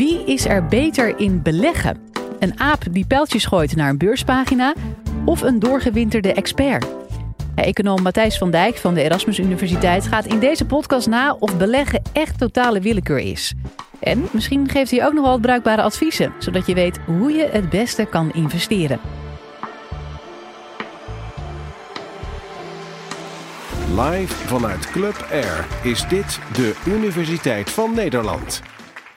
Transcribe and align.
Wie 0.00 0.24
is 0.24 0.46
er 0.46 0.66
beter 0.66 1.18
in 1.18 1.42
beleggen? 1.42 1.98
Een 2.38 2.60
aap 2.60 2.82
die 2.90 3.06
pijltjes 3.06 3.44
gooit 3.44 3.76
naar 3.76 3.88
een 3.88 3.98
beurspagina 3.98 4.74
of 5.24 5.42
een 5.42 5.58
doorgewinterde 5.58 6.32
expert? 6.32 6.86
Econoom 7.54 8.02
Matthijs 8.02 8.38
van 8.38 8.50
Dijk 8.50 8.76
van 8.76 8.94
de 8.94 9.02
Erasmus 9.02 9.38
Universiteit 9.38 10.06
gaat 10.06 10.26
in 10.26 10.38
deze 10.38 10.66
podcast 10.66 11.06
na 11.06 11.36
of 11.38 11.56
beleggen 11.56 12.02
echt 12.12 12.38
totale 12.38 12.80
willekeur 12.80 13.18
is. 13.18 13.54
En 13.98 14.28
misschien 14.32 14.68
geeft 14.68 14.90
hij 14.90 15.06
ook 15.06 15.12
nog 15.12 15.24
wel 15.24 15.38
bruikbare 15.38 15.82
adviezen, 15.82 16.32
zodat 16.38 16.66
je 16.66 16.74
weet 16.74 16.98
hoe 17.06 17.32
je 17.32 17.48
het 17.52 17.70
beste 17.70 18.04
kan 18.04 18.32
investeren. 18.32 19.00
Live 23.96 24.34
vanuit 24.46 24.90
Club 24.90 25.26
Air 25.32 25.66
is 25.82 26.04
dit 26.08 26.38
de 26.52 26.74
Universiteit 26.86 27.70
van 27.70 27.94
Nederland. 27.94 28.62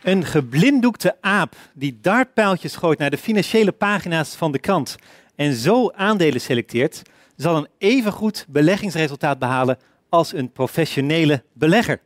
Een 0.04 0.26
geblinddoekte 0.26 1.18
aap 1.22 1.56
die 1.74 1.98
dartpijltjes 2.02 2.76
gooit 2.76 3.00
naar 3.00 3.10
de 3.10 3.18
financiële 3.18 3.72
pagina's 3.72 4.36
van 4.36 4.52
de 4.52 4.60
krant 4.60 4.96
en 5.36 5.54
zo 5.54 5.92
aandelen 5.92 6.42
selecteert, 6.42 7.02
zal 7.36 7.58
een 7.58 7.68
even 7.78 8.12
goed 8.12 8.46
beleggingsresultaat 8.48 9.40
behalen 9.40 9.78
als 10.10 10.34
een 10.34 10.52
professionele 10.52 11.44
belegger. 11.54 12.00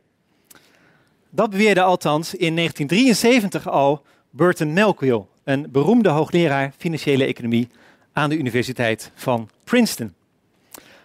Dat 1.30 1.50
beweerde 1.50 1.82
althans 1.82 2.34
in 2.34 2.56
1973 2.56 3.68
al 3.68 4.04
Burton 4.30 4.72
Malkiel, 4.72 5.28
een 5.44 5.66
beroemde 5.70 6.08
hoogleraar 6.08 6.72
financiële 6.76 7.24
economie 7.24 7.68
aan 8.12 8.30
de 8.30 8.36
Universiteit 8.36 9.10
van 9.14 9.50
Princeton. 9.64 10.14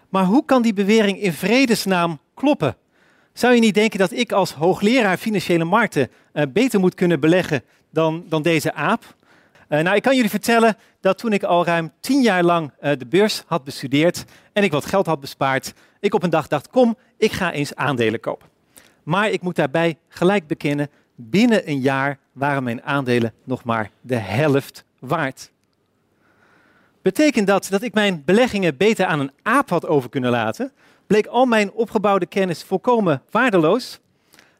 Maar 0.09 0.25
hoe 0.25 0.45
kan 0.45 0.61
die 0.61 0.73
bewering 0.73 1.21
in 1.21 1.33
vredesnaam 1.33 2.19
kloppen? 2.33 2.75
Zou 3.33 3.53
je 3.53 3.59
niet 3.59 3.73
denken 3.73 3.99
dat 3.99 4.11
ik 4.11 4.31
als 4.31 4.53
hoogleraar 4.53 5.17
financiële 5.17 5.63
markten 5.63 6.09
uh, 6.33 6.43
beter 6.49 6.79
moet 6.79 6.95
kunnen 6.95 7.19
beleggen 7.19 7.63
dan, 7.89 8.25
dan 8.27 8.41
deze 8.41 8.73
aap? 8.73 9.15
Uh, 9.69 9.79
nou, 9.79 9.95
ik 9.95 10.01
kan 10.01 10.15
jullie 10.15 10.29
vertellen 10.29 10.77
dat 10.99 11.17
toen 11.17 11.33
ik 11.33 11.43
al 11.43 11.65
ruim 11.65 11.91
tien 11.99 12.21
jaar 12.21 12.43
lang 12.43 12.71
uh, 12.81 12.91
de 12.97 13.05
beurs 13.05 13.43
had 13.45 13.63
bestudeerd 13.63 14.25
en 14.53 14.63
ik 14.63 14.71
wat 14.71 14.85
geld 14.85 15.05
had 15.05 15.19
bespaard, 15.19 15.73
ik 15.99 16.13
op 16.13 16.23
een 16.23 16.29
dag 16.29 16.47
dacht, 16.47 16.69
kom, 16.69 16.97
ik 17.17 17.31
ga 17.31 17.51
eens 17.51 17.75
aandelen 17.75 18.19
kopen. 18.19 18.47
Maar 19.03 19.29
ik 19.29 19.41
moet 19.41 19.55
daarbij 19.55 19.97
gelijk 20.07 20.47
bekennen, 20.47 20.89
binnen 21.15 21.69
een 21.69 21.79
jaar 21.79 22.17
waren 22.31 22.63
mijn 22.63 22.83
aandelen 22.83 23.33
nog 23.43 23.63
maar 23.63 23.89
de 24.01 24.15
helft 24.15 24.83
waard. 24.99 25.51
Betekent 27.01 27.47
dat 27.47 27.67
dat 27.69 27.81
ik 27.81 27.93
mijn 27.93 28.21
beleggingen 28.25 28.77
beter 28.77 29.05
aan 29.05 29.19
een 29.19 29.31
aap 29.41 29.69
had 29.69 29.87
over 29.87 30.09
kunnen 30.09 30.31
laten? 30.31 30.71
Bleek 31.13 31.27
al 31.27 31.45
mijn 31.45 31.71
opgebouwde 31.71 32.25
kennis 32.25 32.63
volkomen 32.63 33.21
waardeloos? 33.31 33.99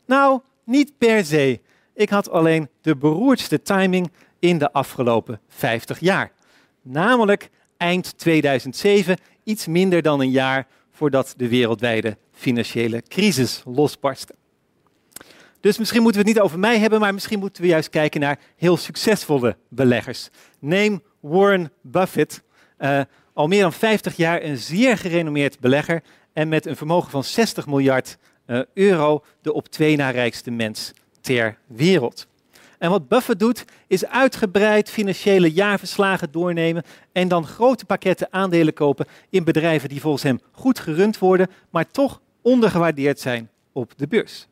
Nou, 0.05 0.41
niet 0.63 0.97
per 0.97 1.25
se. 1.25 1.61
Ik 1.93 2.09
had 2.09 2.29
alleen 2.29 2.69
de 2.81 2.95
beroerdste 2.95 3.61
timing 3.61 4.11
in 4.39 4.57
de 4.57 4.71
afgelopen 4.71 5.39
50 5.47 5.99
jaar. 5.99 6.31
Namelijk 6.81 7.49
eind 7.77 8.17
2007, 8.17 9.17
iets 9.43 9.67
minder 9.67 10.01
dan 10.01 10.19
een 10.19 10.29
jaar 10.29 10.67
voordat 10.91 11.33
de 11.37 11.49
wereldwijde 11.49 12.17
financiële 12.31 13.03
crisis 13.07 13.61
losbarstte. 13.65 14.35
Dus 15.59 15.77
misschien 15.77 16.01
moeten 16.01 16.21
we 16.21 16.27
het 16.27 16.37
niet 16.37 16.45
over 16.45 16.59
mij 16.59 16.79
hebben, 16.79 16.99
maar 16.99 17.13
misschien 17.13 17.39
moeten 17.39 17.61
we 17.61 17.67
juist 17.67 17.89
kijken 17.89 18.21
naar 18.21 18.39
heel 18.55 18.77
succesvolle 18.77 19.57
beleggers. 19.69 20.29
Neem 20.59 21.03
Warren 21.19 21.71
Buffett, 21.81 22.41
uh, 22.79 23.01
al 23.33 23.47
meer 23.47 23.61
dan 23.61 23.73
50 23.73 24.15
jaar 24.15 24.43
een 24.43 24.57
zeer 24.57 24.97
gerenommeerd 24.97 25.59
belegger 25.59 26.03
en 26.33 26.47
met 26.47 26.65
een 26.65 26.75
vermogen 26.75 27.11
van 27.11 27.23
60 27.23 27.67
miljard 27.67 28.17
uh, 28.47 28.61
euro 28.73 29.23
de 29.41 29.53
op 29.53 29.67
twee 29.67 29.95
na 29.95 30.09
rijkste 30.09 30.51
mens 30.51 30.91
ter 31.21 31.57
wereld. 31.67 32.27
En 32.77 32.89
wat 32.89 33.07
Buffett 33.07 33.39
doet, 33.39 33.65
is 33.87 34.05
uitgebreid 34.05 34.89
financiële 34.89 35.51
jaarverslagen 35.51 36.31
doornemen 36.31 36.83
en 37.11 37.27
dan 37.27 37.47
grote 37.47 37.85
pakketten 37.85 38.27
aandelen 38.31 38.73
kopen 38.73 39.05
in 39.29 39.43
bedrijven 39.43 39.89
die 39.89 40.01
volgens 40.01 40.23
hem 40.23 40.41
goed 40.51 40.79
gerund 40.79 41.19
worden, 41.19 41.49
maar 41.69 41.87
toch 41.91 42.21
ondergewaardeerd 42.41 43.19
zijn 43.19 43.49
op 43.71 43.91
de 43.97 44.07
beurs. 44.07 44.47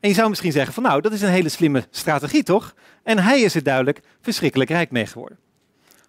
En 0.00 0.08
je 0.08 0.14
zou 0.14 0.28
misschien 0.28 0.52
zeggen 0.52 0.74
van 0.74 0.82
nou, 0.82 1.00
dat 1.00 1.12
is 1.12 1.22
een 1.22 1.28
hele 1.28 1.48
slimme 1.48 1.86
strategie 1.90 2.42
toch? 2.42 2.74
En 3.02 3.18
hij 3.18 3.40
is 3.40 3.54
er 3.54 3.62
duidelijk 3.62 4.00
verschrikkelijk 4.20 4.70
rijk 4.70 4.90
mee 4.90 5.06
geworden. 5.06 5.38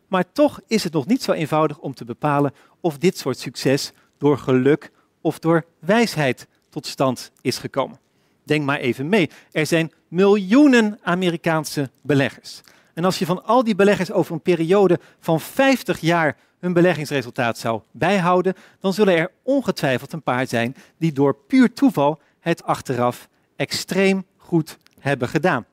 Maar 0.07 0.31
toch 0.31 0.59
is 0.67 0.83
het 0.83 0.93
nog 0.93 1.05
niet 1.05 1.23
zo 1.23 1.31
eenvoudig 1.31 1.79
om 1.79 1.93
te 1.93 2.05
bepalen 2.05 2.53
of 2.81 2.97
dit 2.97 3.17
soort 3.17 3.39
succes 3.39 3.91
door 4.19 4.37
geluk 4.37 4.91
of 5.21 5.39
door 5.39 5.65
wijsheid 5.79 6.47
tot 6.69 6.85
stand 6.85 7.31
is 7.41 7.57
gekomen. 7.57 7.99
Denk 8.43 8.65
maar 8.65 8.79
even 8.79 9.09
mee. 9.09 9.29
Er 9.51 9.65
zijn 9.65 9.91
miljoenen 10.07 10.99
Amerikaanse 11.03 11.89
beleggers. 12.01 12.61
En 12.93 13.05
als 13.05 13.19
je 13.19 13.25
van 13.25 13.45
al 13.45 13.63
die 13.63 13.75
beleggers 13.75 14.11
over 14.11 14.33
een 14.33 14.41
periode 14.41 14.99
van 15.19 15.39
50 15.39 15.99
jaar 15.99 16.37
hun 16.59 16.73
beleggingsresultaat 16.73 17.57
zou 17.57 17.81
bijhouden, 17.91 18.53
dan 18.79 18.93
zullen 18.93 19.17
er 19.17 19.31
ongetwijfeld 19.43 20.13
een 20.13 20.23
paar 20.23 20.47
zijn 20.47 20.75
die 20.97 21.11
door 21.11 21.35
puur 21.35 21.73
toeval 21.73 22.19
het 22.39 22.63
achteraf 22.63 23.29
extreem 23.55 24.25
goed 24.37 24.77
hebben 24.99 25.27
gedaan. 25.27 25.65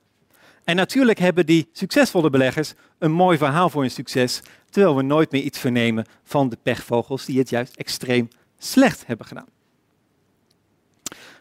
En 0.67 0.77
natuurlijk 0.77 1.19
hebben 1.19 1.47
die 1.47 1.69
succesvolle 1.73 2.31
beleggers 2.31 2.75
een 2.99 3.13
mooi 3.13 3.39
verhaal 3.39 3.71
voor 3.71 3.81
hun 3.81 3.91
succes, 3.91 4.43
terwijl 4.71 4.97
we 4.97 5.03
nooit 5.03 5.31
meer 5.31 5.43
iets 5.43 5.59
vernemen 5.59 6.07
van 6.25 6.49
de 6.49 6.59
pechvogels 6.63 7.25
die 7.25 7.39
het 7.39 7.49
juist 7.49 7.77
extreem 7.77 8.29
slecht 8.59 9.07
hebben 9.07 9.27
gedaan. 9.27 9.47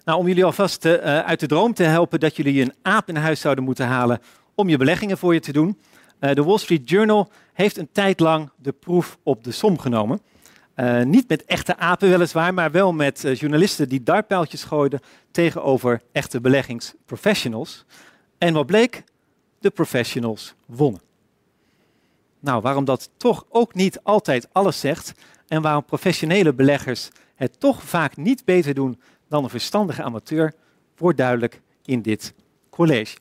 Nou, 0.03 0.19
om 0.19 0.27
jullie 0.27 0.45
alvast 0.45 0.85
uh, 0.85 0.93
uit 1.19 1.39
de 1.39 1.47
droom 1.47 1.73
te 1.73 1.83
helpen 1.83 2.19
dat 2.19 2.35
jullie 2.35 2.61
een 2.61 2.73
aap 2.81 3.09
in 3.09 3.15
huis 3.15 3.39
zouden 3.39 3.63
moeten 3.63 3.85
halen 3.85 4.19
om 4.55 4.69
je 4.69 4.77
beleggingen 4.77 5.17
voor 5.17 5.33
je 5.33 5.39
te 5.39 5.51
doen. 5.51 5.79
Uh, 6.19 6.33
de 6.33 6.43
Wall 6.43 6.57
Street 6.57 6.89
Journal 6.89 7.31
heeft 7.53 7.77
een 7.77 7.89
tijd 7.91 8.19
lang 8.19 8.49
de 8.57 8.71
proef 8.71 9.17
op 9.23 9.43
de 9.43 9.51
som 9.51 9.79
genomen. 9.79 10.21
Niet 11.03 11.27
met 11.27 11.45
echte 11.45 11.77
apen 11.77 12.09
weliswaar, 12.09 12.53
maar 12.53 12.71
wel 12.71 12.93
met 12.93 13.21
journalisten 13.33 13.89
die 13.89 14.03
dartpijltjes 14.03 14.63
gooiden 14.63 14.99
tegenover 15.31 16.01
echte 16.11 16.41
beleggingsprofessionals. 16.41 17.85
En 18.37 18.53
wat 18.53 18.65
bleek? 18.65 19.03
De 19.65 19.71
professionals 19.71 20.53
wonnen. 20.65 21.01
Nou, 22.39 22.61
waarom 22.61 22.85
dat 22.85 23.09
toch 23.17 23.45
ook 23.49 23.73
niet 23.73 23.99
altijd 24.03 24.47
alles 24.51 24.79
zegt 24.79 25.13
en 25.47 25.61
waarom 25.61 25.85
professionele 25.85 26.53
beleggers 26.53 27.09
het 27.35 27.59
toch 27.59 27.83
vaak 27.83 28.17
niet 28.17 28.45
beter 28.45 28.73
doen 28.73 29.01
dan 29.27 29.43
een 29.43 29.49
verstandige 29.49 30.03
amateur, 30.03 30.53
wordt 30.97 31.17
duidelijk 31.17 31.61
in 31.85 32.01
dit 32.01 32.33
college. 32.69 33.17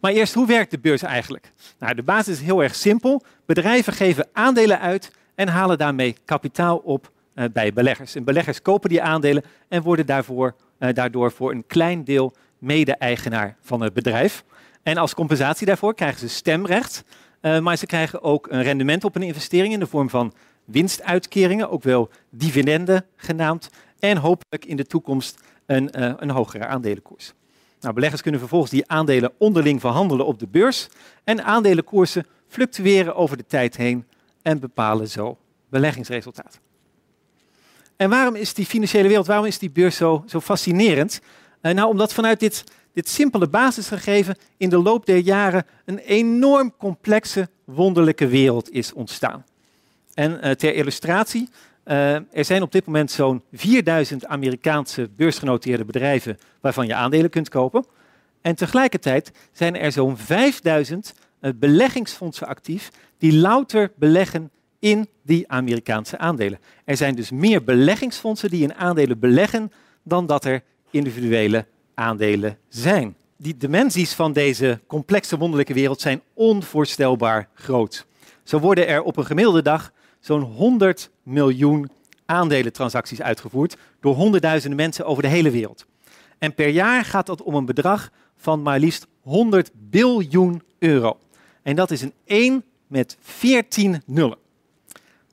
Maar 0.00 0.12
eerst, 0.12 0.34
hoe 0.34 0.46
werkt 0.46 0.70
de 0.70 0.78
beurs 0.78 1.02
eigenlijk? 1.02 1.52
Nou, 1.78 1.94
de 1.94 2.02
basis 2.02 2.34
is 2.34 2.44
heel 2.44 2.62
erg 2.62 2.74
simpel. 2.74 3.22
Bedrijven 3.44 3.92
geven 3.92 4.28
aandelen 4.32 4.80
uit 4.80 5.10
en 5.34 5.48
halen 5.48 5.78
daarmee 5.78 6.16
kapitaal 6.24 6.76
op 6.76 7.10
uh, 7.34 7.44
bij 7.52 7.72
beleggers. 7.72 8.14
En 8.14 8.24
beleggers 8.24 8.62
kopen 8.62 8.88
die 8.88 9.02
aandelen 9.02 9.44
en 9.68 9.82
worden 9.82 10.06
daarvoor, 10.06 10.54
uh, 10.78 10.92
daardoor 10.92 11.32
voor 11.32 11.50
een 11.50 11.66
klein 11.66 12.04
deel 12.04 12.32
mede-eigenaar 12.58 13.56
van 13.60 13.80
het 13.80 13.92
bedrijf. 13.92 14.44
En 14.86 14.96
als 14.96 15.14
compensatie 15.14 15.66
daarvoor 15.66 15.94
krijgen 15.94 16.20
ze 16.20 16.28
stemrecht, 16.28 17.04
uh, 17.42 17.58
maar 17.58 17.76
ze 17.76 17.86
krijgen 17.86 18.22
ook 18.22 18.46
een 18.50 18.62
rendement 18.62 19.04
op 19.04 19.16
een 19.16 19.22
investering 19.22 19.72
in 19.72 19.80
de 19.80 19.86
vorm 19.86 20.10
van 20.10 20.34
winstuitkeringen, 20.64 21.70
ook 21.70 21.82
wel 21.82 22.10
dividenden 22.30 23.04
genaamd, 23.16 23.70
en 23.98 24.16
hopelijk 24.16 24.64
in 24.64 24.76
de 24.76 24.86
toekomst 24.86 25.40
een, 25.66 25.90
uh, 25.98 26.12
een 26.16 26.30
hogere 26.30 26.66
aandelenkoers. 26.66 27.32
Nou, 27.80 27.94
beleggers 27.94 28.22
kunnen 28.22 28.40
vervolgens 28.40 28.70
die 28.70 28.88
aandelen 28.88 29.32
onderling 29.38 29.80
verhandelen 29.80 30.26
op 30.26 30.38
de 30.38 30.46
beurs 30.46 30.88
en 31.24 31.44
aandelenkoersen 31.44 32.26
fluctueren 32.48 33.14
over 33.14 33.36
de 33.36 33.46
tijd 33.46 33.76
heen 33.76 34.06
en 34.42 34.60
bepalen 34.60 35.08
zo 35.08 35.38
beleggingsresultaat. 35.68 36.60
En 37.96 38.10
waarom 38.10 38.34
is 38.34 38.54
die 38.54 38.66
financiële 38.66 39.08
wereld, 39.08 39.26
waarom 39.26 39.46
is 39.46 39.58
die 39.58 39.70
beurs 39.70 39.96
zo, 39.96 40.24
zo 40.26 40.40
fascinerend? 40.40 41.20
Uh, 41.62 41.72
nou, 41.72 41.88
omdat 41.88 42.12
vanuit 42.12 42.40
dit, 42.40 42.64
dit 42.96 43.08
simpele 43.08 43.48
basisgegeven 43.48 44.36
in 44.56 44.68
de 44.68 44.78
loop 44.82 45.06
der 45.06 45.18
jaren 45.18 45.66
een 45.84 45.98
enorm 45.98 46.72
complexe, 46.76 47.48
wonderlijke 47.64 48.26
wereld 48.26 48.70
is 48.70 48.92
ontstaan. 48.92 49.44
En 50.14 50.40
uh, 50.44 50.50
ter 50.50 50.74
illustratie, 50.74 51.48
uh, 51.84 52.14
er 52.14 52.44
zijn 52.44 52.62
op 52.62 52.72
dit 52.72 52.86
moment 52.86 53.10
zo'n 53.10 53.42
4000 53.52 54.26
Amerikaanse 54.26 55.10
beursgenoteerde 55.16 55.84
bedrijven 55.84 56.38
waarvan 56.60 56.86
je 56.86 56.94
aandelen 56.94 57.30
kunt 57.30 57.48
kopen. 57.48 57.84
En 58.40 58.54
tegelijkertijd 58.54 59.32
zijn 59.52 59.76
er 59.76 59.92
zo'n 59.92 60.16
5000 60.16 61.14
uh, 61.40 61.50
beleggingsfondsen 61.54 62.46
actief 62.46 62.90
die 63.18 63.34
louter 63.34 63.92
beleggen 63.96 64.50
in 64.78 65.08
die 65.22 65.50
Amerikaanse 65.50 66.18
aandelen. 66.18 66.58
Er 66.84 66.96
zijn 66.96 67.14
dus 67.14 67.30
meer 67.30 67.64
beleggingsfondsen 67.64 68.50
die 68.50 68.62
in 68.62 68.74
aandelen 68.74 69.18
beleggen 69.18 69.72
dan 70.02 70.26
dat 70.26 70.44
er 70.44 70.62
individuele 70.90 71.66
aandelen 71.96 72.58
zijn. 72.68 73.16
Die 73.36 73.56
dimensies 73.56 74.14
van 74.14 74.32
deze 74.32 74.80
complexe 74.86 75.38
wonderlijke 75.38 75.74
wereld 75.74 76.00
zijn 76.00 76.22
onvoorstelbaar 76.34 77.48
groot. 77.54 78.06
Zo 78.42 78.58
worden 78.58 78.86
er 78.86 79.02
op 79.02 79.16
een 79.16 79.26
gemiddelde 79.26 79.62
dag 79.62 79.92
zo'n 80.20 80.40
100 80.40 81.10
miljoen 81.22 81.90
aandelentransacties 82.26 83.22
uitgevoerd 83.22 83.76
door 84.00 84.14
honderdduizenden 84.14 84.78
mensen 84.78 85.06
over 85.06 85.22
de 85.22 85.28
hele 85.28 85.50
wereld. 85.50 85.86
En 86.38 86.54
per 86.54 86.68
jaar 86.68 87.04
gaat 87.04 87.26
dat 87.26 87.42
om 87.42 87.54
een 87.54 87.64
bedrag 87.64 88.10
van 88.36 88.62
maar 88.62 88.78
liefst 88.78 89.06
100 89.20 89.70
biljoen 89.74 90.62
euro. 90.78 91.18
En 91.62 91.76
dat 91.76 91.90
is 91.90 92.02
een 92.02 92.12
1 92.24 92.64
met 92.86 93.16
14 93.20 94.02
nullen. 94.06 94.38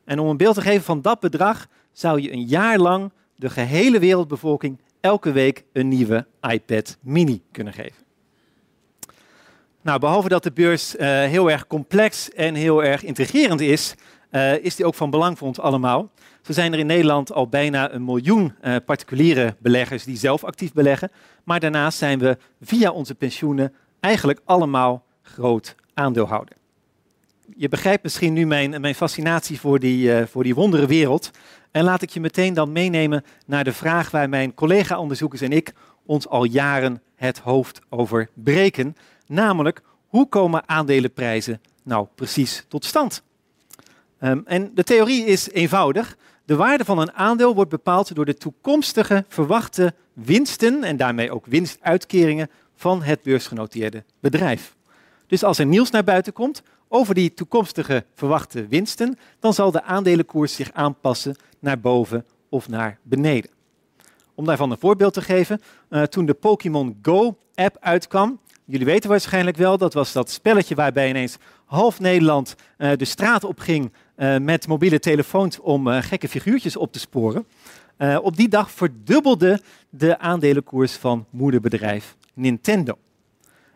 En 0.06 0.19
om 0.19 0.27
een 0.27 0.38
beeld 0.38 0.56
te 0.56 0.62
geven 0.62 0.83
van 0.83 1.01
dat 1.01 1.19
bedrag 1.19 1.68
zou 1.92 2.21
je 2.21 2.31
een 2.31 2.45
jaar 2.48 2.77
lang 2.77 3.12
de 3.36 3.50
gehele 3.50 4.00
wereldbevolking 4.00 4.80
elke 5.03 5.31
week 5.31 5.63
een 5.73 5.88
nieuwe 5.88 6.25
iPad 6.41 6.97
mini 7.01 7.41
kunnen 7.51 7.73
geven. 7.73 8.03
Nou, 9.81 10.00
behalve 10.00 10.29
dat 10.29 10.44
de 10.44 10.51
beurs 10.51 10.95
uh, 10.95 11.01
heel 11.07 11.51
erg 11.51 11.67
complex 11.67 12.31
en 12.31 12.55
heel 12.55 12.83
erg 12.83 13.03
intrigerend 13.03 13.61
is, 13.61 13.95
uh, 14.31 14.57
is 14.57 14.75
die 14.75 14.85
ook 14.85 14.95
van 14.95 15.09
belang 15.09 15.38
voor 15.38 15.47
ons 15.47 15.59
allemaal. 15.59 16.11
Zo 16.41 16.53
zijn 16.53 16.73
er 16.73 16.79
in 16.79 16.85
Nederland 16.85 17.31
al 17.31 17.47
bijna 17.47 17.91
een 17.91 18.05
miljoen 18.05 18.53
uh, 18.61 18.75
particuliere 18.85 19.55
beleggers 19.59 20.03
die 20.03 20.17
zelf 20.17 20.44
actief 20.44 20.73
beleggen. 20.73 21.11
Maar 21.44 21.59
daarnaast 21.59 21.97
zijn 21.97 22.19
we 22.19 22.38
via 22.61 22.91
onze 22.91 23.15
pensioenen 23.15 23.73
eigenlijk 24.00 24.39
allemaal 24.45 25.05
groot 25.21 25.75
aandeelhouder. 25.94 26.55
Je 27.56 27.69
begrijpt 27.69 28.04
misschien 28.04 28.34
nu 28.34 28.45
mijn, 28.45 28.81
mijn 28.81 28.95
fascinatie 28.95 29.60
voor 29.60 29.80
die, 29.80 30.19
uh, 30.19 30.25
voor 30.25 30.44
die 30.44 30.56
wondere 30.56 30.86
wereld. 30.86 31.31
En 31.72 31.84
laat 31.84 32.01
ik 32.01 32.10
je 32.10 32.19
meteen 32.19 32.54
dan 32.54 32.72
meenemen 32.72 33.24
naar 33.45 33.63
de 33.63 33.74
vraag 33.74 34.12
waar 34.12 34.30
mijn 34.30 34.54
collega-onderzoekers 34.54 35.42
en 35.42 35.51
ik 35.51 35.74
ons 36.06 36.28
al 36.28 36.44
jaren 36.44 37.01
het 37.16 37.40
hoofd 37.40 37.80
over 37.90 38.30
breken. 38.34 38.95
Namelijk, 39.28 39.81
hoe 40.07 40.28
komen 40.28 40.69
aandelenprijzen 40.69 41.62
nou 41.84 42.07
precies 42.16 42.66
tot 42.68 42.86
stand? 42.86 43.24
Um, 44.19 44.42
en 44.46 44.72
de 44.74 44.84
theorie 44.84 45.25
is 45.25 45.50
eenvoudig. 45.50 46.18
De 46.46 46.56
waarde 46.56 46.86
van 46.86 47.00
een 47.00 47.13
aandeel 47.13 47.56
wordt 47.56 47.69
bepaald 47.69 48.16
door 48.16 48.25
de 48.25 48.38
toekomstige 48.38 49.25
verwachte 49.28 49.94
winsten 50.13 50.84
en 50.84 50.98
daarmee 50.98 51.31
ook 51.31 51.46
winstuitkeringen 51.46 52.50
van 52.75 53.04
het 53.04 53.22
beursgenoteerde 53.22 54.04
bedrijf. 54.19 54.75
Dus 55.28 55.44
als 55.44 55.60
er 55.60 55.66
nieuws 55.66 55.89
naar 55.89 56.04
buiten 56.04 56.34
komt 56.34 56.63
over 56.95 57.13
die 57.13 57.34
toekomstige 57.34 58.06
verwachte 58.16 58.68
winsten, 58.68 59.18
dan 59.40 59.54
zal 59.54 59.72
de 59.72 59.84
aandelenkoers 59.84 60.56
zich 60.56 60.72
aanpassen 60.74 61.36
naar 61.60 61.80
boven 61.80 62.25
of 62.50 62.69
naar 62.69 62.98
beneden. 63.04 63.51
Om 64.36 64.45
daarvan 64.45 64.72
een 64.72 64.78
voorbeeld 64.78 65.13
te 65.13 65.22
geven, 65.22 65.62
uh, 65.90 66.01
toen 66.04 66.25
de 66.25 66.34
Pokémon 66.34 67.00
Go-app 67.01 67.78
uitkwam, 67.80 68.40
jullie 68.66 68.86
weten 68.86 69.10
waarschijnlijk 69.10 69.57
wel, 69.57 69.78
dat 69.78 69.94
was 69.94 70.12
dat 70.12 70.30
spelletje 70.30 70.75
waarbij 70.75 71.10
ineens 71.10 71.38
half 71.66 72.00
Nederland 72.00 72.56
uh, 72.78 72.92
de 72.96 73.06
straat 73.06 73.44
op 73.44 73.60
ging 73.60 73.92
uh, 74.18 74.38
met 74.38 74.68
mobiele 74.68 75.00
telefoons 75.00 75.60
om 75.60 75.88
gekke 75.88 76.30
figuurtjes 76.30 76.78
op 76.78 76.92
te 76.92 77.00
sporen. 77.00 77.46
op 78.22 78.36
die 78.36 78.50
dag 78.50 78.72
verdubbelde 78.72 79.62
de 79.89 80.19
aandelenkoers 80.19 80.94
van 80.94 81.25
moederbedrijf 81.30 82.16
Nintendo. 82.34 82.98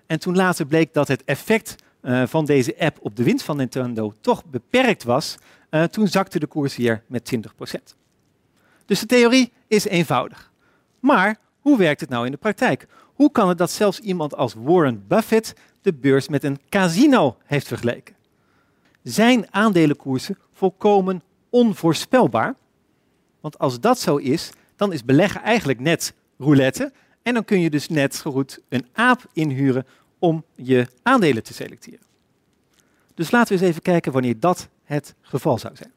En 0.05 0.19
toen 0.19 0.35
later 0.35 0.65
bleek 0.65 0.93
dat 0.93 1.07
het 1.07 1.23
effect 1.23 1.75
uh, 2.01 2.27
van 2.27 2.45
deze 2.45 2.75
app 2.79 2.97
op 3.01 3.15
de 3.15 3.23
winst 3.23 3.45
van 3.45 3.57
Nintendo 3.57 4.13
toch 4.21 4.45
beperkt 4.45 5.03
was, 5.03 5.37
uh, 5.71 5.83
toen 5.83 6.07
zakte 6.07 6.39
de 6.39 6.47
koers 6.47 6.77
weer 6.77 7.03
met 7.07 7.35
20%. 7.35 7.95
Dus 8.85 8.99
de 8.99 9.05
theorie 9.05 9.51
is 9.67 9.85
eenvoudig. 9.85 10.51
Maar 10.99 11.39
hoe 11.59 11.77
werkt 11.77 12.01
het 12.01 12.09
nou 12.09 12.25
in 12.25 12.31
de 12.31 12.37
praktijk? 12.37 12.87
Hoe 13.13 13.31
kan 13.31 13.49
het 13.49 13.57
dat 13.57 13.71
zelfs 13.71 13.99
iemand 13.99 14.35
als 14.35 14.53
Warren 14.53 15.07
Buffett 15.07 15.53
de 15.81 15.93
beurs 15.93 16.27
met 16.27 16.43
een 16.43 16.59
casino 16.69 17.37
heeft 17.45 17.67
vergeleken? 17.67 18.15
Zijn 19.03 19.53
aandelenkoersen 19.53 20.37
volkomen 20.53 21.21
onvoorspelbaar? 21.49 22.55
Want 23.41 23.59
als 23.59 23.79
dat 23.79 23.99
zo 23.99 24.15
is, 24.15 24.49
dan 24.75 24.93
is 24.93 25.05
beleggen 25.05 25.41
eigenlijk 25.41 25.79
net 25.79 26.13
roulette 26.37 26.91
en 27.23 27.33
dan 27.33 27.45
kun 27.45 27.59
je 27.59 27.69
dus 27.69 27.89
net 27.89 28.15
zo 28.15 28.31
goed 28.31 28.59
een 28.69 28.87
aap 28.93 29.25
inhuren 29.33 29.85
om 30.19 30.43
je 30.55 30.87
aandelen 31.03 31.43
te 31.43 31.53
selecteren. 31.53 32.05
Dus 33.13 33.31
laten 33.31 33.53
we 33.53 33.59
eens 33.59 33.69
even 33.69 33.81
kijken 33.81 34.11
wanneer 34.11 34.39
dat 34.39 34.67
het 34.83 35.15
geval 35.21 35.57
zou 35.57 35.75
zijn. 35.75 35.91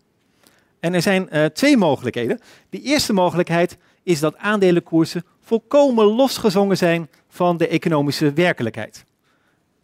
En 0.80 0.94
er 0.94 1.02
zijn 1.02 1.28
uh, 1.32 1.44
twee 1.44 1.76
mogelijkheden. 1.76 2.40
De 2.70 2.80
eerste 2.80 3.12
mogelijkheid 3.12 3.76
is 4.02 4.20
dat 4.20 4.36
aandelenkoersen 4.36 5.24
volkomen 5.40 6.04
losgezongen 6.04 6.76
zijn 6.76 7.08
van 7.28 7.56
de 7.56 7.68
economische 7.68 8.32
werkelijkheid. 8.32 9.04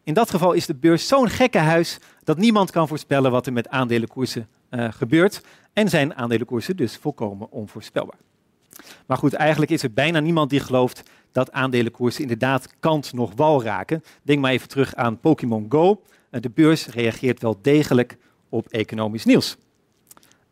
In 0.03 0.15
dat 0.15 0.31
geval 0.31 0.53
is 0.53 0.67
de 0.67 0.75
beurs 0.75 1.09
zo'n 1.09 1.29
gekke 1.29 1.59
huis 1.59 1.99
dat 2.25 2.39
niemand 2.39 2.71
kan 2.71 2.89
voorspellen 2.89 3.31
wat 3.31 3.47
er 3.47 3.53
met 3.53 3.69
aandelenkoersen 3.69 4.49
uh, 4.71 4.93
gebeurt. 4.93 5.41
En 5.73 5.89
zijn 5.89 6.15
aandelenkoersen 6.15 6.77
dus 6.77 6.97
volkomen 6.97 7.51
onvoorspelbaar. 7.51 8.19
Maar 9.07 9.17
goed, 9.17 9.33
eigenlijk 9.33 9.71
is 9.71 9.83
er 9.83 9.93
bijna 9.93 10.21
niemand 10.21 10.51
die 10.51 10.61
gelooft 10.61 11.03
dat 11.33 11.53
aandelenkoersen 11.53 12.23
inderdaad 12.23 12.69
kant 12.81 13.13
nog 13.13 13.33
wal 13.37 13.63
raken. 13.63 14.03
Denk 14.23 14.41
maar 14.41 14.53
even 14.53 14.69
terug 14.69 14.95
aan 14.95 15.21
Pokémon 15.21 15.67
Go. 15.69 16.03
Eh, 16.31 16.41
de 16.41 16.51
beurs 16.51 16.87
reageert 16.87 17.43
wel 17.43 17.59
degelijk 17.63 18.17
op 18.49 18.69
economisch 18.69 19.25
nieuws. 19.25 19.57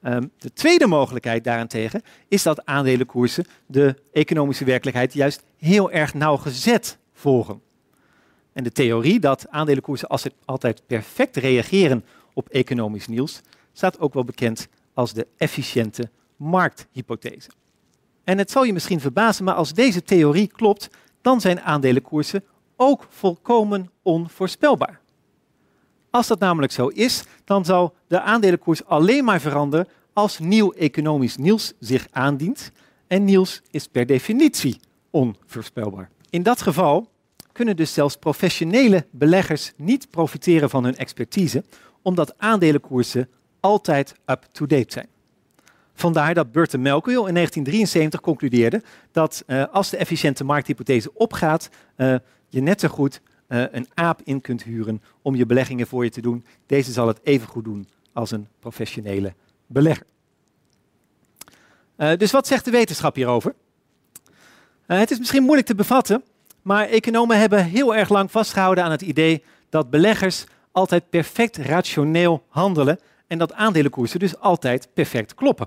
Um, 0.03 0.31
de 0.39 0.53
tweede 0.53 0.87
mogelijkheid 0.87 1.45
daarentegen 1.45 2.03
is 2.29 2.43
dat 2.43 2.67
aandelenkoersen 2.67 3.47
de 3.67 3.95
economische 4.13 4.65
werkelijkheid 4.65 5.13
juist 5.13 5.43
heel 5.57 5.91
erg 5.91 6.15
nauwgezet 6.15 6.99
volgen. 7.13 7.61
En 8.53 8.65
de 8.65 8.73
theorie 8.73 9.21
dat 9.21 9.49
aandelenkoersen 9.49 10.09
altijd 10.45 10.83
perfect 10.87 11.37
reageren 11.37 12.05
op 12.35 12.49
economisch 12.49 13.07
nieuws, 13.07 13.41
staat 13.73 14.01
ook 14.01 14.15
wel 14.15 14.25
bekend 14.25 14.69
als 14.95 15.13
de 15.13 15.27
efficiënte 15.37 16.11
markthypothese. 16.37 17.51
En 18.25 18.39
het 18.39 18.51
zal 18.51 18.65
je 18.65 18.73
misschien 18.73 19.01
verbazen, 19.01 19.45
maar 19.45 19.55
als 19.55 19.73
deze 19.73 20.03
theorie 20.03 20.47
klopt, 20.47 20.91
dan 21.21 21.41
zijn 21.41 21.61
aandelenkoersen 21.61 22.45
ook 22.77 23.07
volkomen 23.09 23.91
onvoorspelbaar. 24.03 25.01
Als 26.11 26.27
dat 26.27 26.39
namelijk 26.39 26.73
zo 26.73 26.89
is, 26.89 27.25
dan 27.45 27.65
zal 27.65 27.95
de 28.07 28.21
aandelenkoers 28.21 28.85
alleen 28.85 29.25
maar 29.25 29.41
veranderen 29.41 29.89
als 30.13 30.39
nieuw 30.39 30.73
economisch 30.73 31.37
nieuws 31.37 31.73
zich 31.81 32.07
aandient. 32.11 32.73
En 33.07 33.25
nieuws 33.25 33.63
is 33.71 33.87
per 33.87 34.07
definitie 34.07 34.81
onvoorspelbaar. 35.11 36.11
In 36.31 36.43
dat 36.43 36.63
geval 36.63 37.11
kunnen 37.53 37.77
dus 37.77 37.93
zelfs 37.93 38.17
professionele 38.17 39.07
beleggers 39.11 39.73
niet 39.77 40.11
profiteren 40.11 40.71
van 40.71 40.85
hun 40.85 40.97
expertise, 40.97 41.65
omdat 42.03 42.39
aandelenkoersen 42.39 43.29
altijd 43.61 44.15
up-to-date 44.27 44.93
zijn. 44.93 45.09
Vandaar 45.95 46.35
dat 46.35 46.53
Burton 46.53 46.83
Malkiel 46.83 47.27
in 47.27 47.35
1973 47.35 48.21
concludeerde 48.21 48.83
dat 49.13 49.43
uh, 49.47 49.65
als 49.73 49.91
de 49.91 49.97
efficiënte 49.97 50.45
markthypothese 50.45 51.15
opgaat, 51.15 51.71
uh, 51.97 52.15
je 52.49 52.61
net 52.61 52.81
zo 52.81 52.89
goed 52.89 53.21
uh, 53.49 53.65
een 53.71 53.89
aap 53.95 54.21
in 54.25 54.41
kunt 54.41 54.63
huren 54.63 55.03
om 55.23 55.35
je 55.35 55.47
beleggingen 55.47 55.87
voor 55.87 56.05
je 56.05 56.11
te 56.11 56.21
doen. 56.21 56.45
Deze 56.67 56.93
zal 56.93 57.07
het 57.07 57.21
even 57.23 57.49
goed 57.49 57.65
doen 57.65 57.89
als 58.13 58.31
een 58.31 58.49
professionele 58.61 59.35
belegger. 59.67 60.07
dus 61.97 62.31
wat 62.31 62.47
zegt 62.47 62.65
de 62.65 62.71
wetenschap 62.71 63.15
hierover? 63.15 63.55
het 64.87 65.11
is 65.11 65.19
misschien 65.19 65.43
moeilijk 65.43 65.67
te 65.67 65.75
bevatten, 65.75 66.23
maar 66.63 66.89
economen 66.89 67.39
hebben 67.39 67.65
heel 67.65 67.95
erg 67.95 68.09
lang 68.09 68.31
vastgehouden 68.31 68.85
aan 68.85 68.91
het 68.91 69.03
idee 69.03 69.43
dat 69.69 69.91
beleggers 69.91 70.45
altijd 70.73 71.11
perfect 71.11 71.57
rationeel 71.57 72.45
handelen 72.49 72.99
en 73.27 73.39
dat 73.39 73.53
aandelenkoersen 73.53 74.19
dus 74.19 74.39
altijd 74.39 74.89
perfect 74.95 75.35
kloppen. 75.35 75.67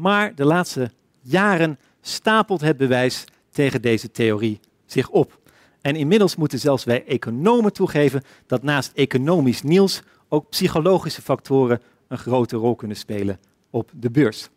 Maar 0.00 0.34
de 0.34 0.44
laatste 0.44 0.90
jaren 1.20 1.78
stapelt 2.00 2.60
het 2.60 2.76
bewijs 2.76 3.24
tegen 3.50 3.82
deze 3.82 4.10
theorie 4.10 4.60
zich 4.86 5.08
op. 5.08 5.38
En 5.80 5.96
inmiddels 5.96 6.36
moeten 6.36 6.58
zelfs 6.58 6.84
wij 6.84 7.04
economen 7.04 7.72
toegeven 7.72 8.22
dat 8.46 8.62
naast 8.62 8.92
economisch 8.94 9.62
nieuws 9.62 10.02
ook 10.28 10.48
psychologische 10.48 11.22
factoren 11.22 11.80
een 12.08 12.18
grote 12.18 12.56
rol 12.56 12.74
kunnen 12.74 12.96
spelen 12.96 13.40
op 13.70 13.90
de 13.94 14.10
beurs. 14.10 14.48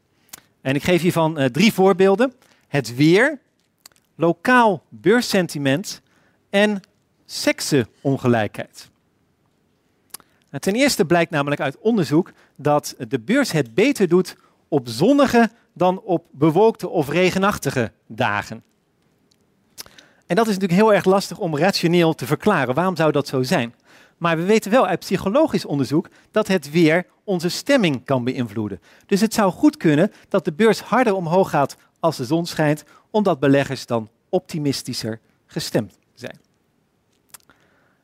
En 0.61 0.75
ik 0.75 0.83
geef 0.83 1.01
hiervan 1.01 1.39
uh, 1.39 1.45
drie 1.45 1.73
voorbeelden. 1.73 2.33
Het 2.67 2.95
weer, 2.95 3.39
lokaal 4.15 4.83
beurssentiment 4.89 6.01
en 6.49 6.79
seksenongelijkheid. 7.25 8.89
Nou, 10.49 10.59
ten 10.59 10.75
eerste 10.75 11.05
blijkt 11.05 11.31
namelijk 11.31 11.61
uit 11.61 11.77
onderzoek 11.79 12.31
dat 12.55 12.95
de 13.07 13.19
beurs 13.19 13.51
het 13.51 13.73
beter 13.73 14.07
doet 14.07 14.35
op 14.73 14.87
zonnige 14.87 15.49
dan 15.73 16.01
op 16.01 16.25
bewolkte 16.31 16.89
of 16.89 17.09
regenachtige 17.09 17.91
dagen. 18.07 18.63
En 20.25 20.35
dat 20.35 20.47
is 20.47 20.53
natuurlijk 20.53 20.79
heel 20.79 20.93
erg 20.93 21.05
lastig 21.05 21.39
om 21.39 21.57
rationeel 21.57 22.13
te 22.13 22.25
verklaren. 22.25 22.75
Waarom 22.75 22.95
zou 22.95 23.11
dat 23.11 23.27
zo 23.27 23.43
zijn? 23.43 23.75
Maar 24.17 24.37
we 24.37 24.43
weten 24.43 24.71
wel 24.71 24.87
uit 24.87 24.99
psychologisch 24.99 25.65
onderzoek 25.65 26.09
dat 26.31 26.47
het 26.47 26.71
weer 26.71 27.05
onze 27.23 27.49
stemming 27.49 28.05
kan 28.05 28.23
beïnvloeden. 28.23 28.81
Dus 29.05 29.21
het 29.21 29.33
zou 29.33 29.51
goed 29.51 29.77
kunnen 29.77 30.11
dat 30.29 30.45
de 30.45 30.53
beurs 30.53 30.81
harder 30.81 31.13
omhoog 31.13 31.49
gaat 31.49 31.75
als 31.99 32.17
de 32.17 32.25
zon 32.25 32.45
schijnt, 32.45 32.83
omdat 33.09 33.39
beleggers 33.39 33.85
dan 33.85 34.09
optimistischer 34.29 35.19
gestemd 35.45 35.97
zijn. 36.13 36.39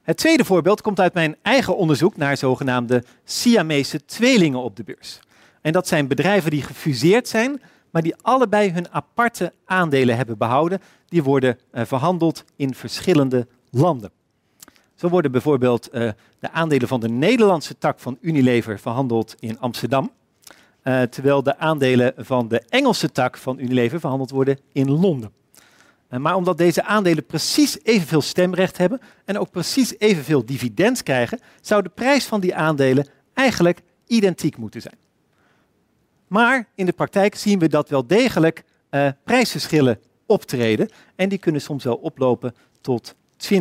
Het 0.02 0.18
tweede 0.18 0.46
voorbeeld 0.46 0.82
komt 0.82 1.00
uit 1.00 1.14
mijn 1.14 1.36
eigen 1.42 1.78
onderzoek 1.78 2.18
naar 2.18 2.38
zogenaamde 2.38 3.04
Siamese 3.24 4.06
tweelingen 4.06 4.60
op 4.60 4.76
de 4.76 4.84
beurs. 4.84 5.20
En 5.62 5.72
dat 5.72 5.88
zijn 5.88 6.08
bedrijven 6.08 6.52
die 6.52 6.62
gefuseerd 6.62 7.28
zijn, 7.28 7.62
maar 7.92 8.02
die 8.02 8.16
allebei 8.22 8.72
hun 8.72 8.92
aparte 8.92 9.54
aandelen 9.66 10.18
hebben 10.18 10.38
behouden. 10.38 10.80
Die 11.08 11.24
worden 11.24 11.58
uh, 11.74 11.82
verhandeld 11.86 12.44
in 12.56 12.74
verschillende 12.74 13.48
landen. 13.70 14.12
Zo 14.96 15.10
worden 15.10 15.32
bijvoorbeeld 15.32 15.90
uh, 15.94 16.10
de 16.40 16.52
aandelen 16.52 16.88
van 16.88 17.00
de 17.00 17.10
Nederlandse 17.10 17.78
tak 17.78 18.00
van 18.00 18.18
Unilever 18.22 18.80
verhandeld 18.80 19.36
in 19.40 19.60
Amsterdam. 19.60 20.12
Uh, 20.84 21.02
terwijl 21.02 21.44
de 21.44 21.58
aandelen 21.58 22.14
van 22.18 22.48
de 22.48 22.62
Engelse 22.70 23.12
tak 23.12 23.38
van 23.38 23.60
Unilever 23.60 24.00
verhandeld 24.00 24.30
worden 24.30 24.60
in 24.72 24.92
Londen. 24.92 25.32
Maar 26.10 26.36
omdat 26.36 26.58
deze 26.58 26.84
aandelen 26.84 27.26
precies 27.26 27.84
evenveel 27.84 28.22
stemrecht 28.22 28.78
hebben 28.78 29.00
en 29.26 29.40
ook 29.40 29.52
precies 29.52 30.00
evenveel 30.00 30.46
dividend 30.46 31.04
krijgen, 31.04 31.40
zou 31.62 31.82
de 31.82 31.90
prijs 31.90 32.26
van 32.26 32.40
die 32.40 32.56
aandelen 32.56 33.08
eigenlijk 33.34 33.82
identiek 34.08 34.58
moeten 34.58 34.82
zijn. 34.82 35.09
Maar 36.30 36.68
in 36.76 36.86
de 36.86 36.92
praktijk 36.92 37.36
zien 37.36 37.60
we 37.60 37.68
dat 37.68 37.90
wel 37.90 38.08
degelijk 38.08 38.64
uh, 38.92 39.08
prijsverschillen 39.24 40.00
optreden. 40.26 40.90
En 41.16 41.30
die 41.30 41.38
kunnen 41.38 41.62
soms 41.62 41.84
wel 41.84 41.96
oplopen 41.96 42.56
tot 42.82 43.16
20% 43.54 43.60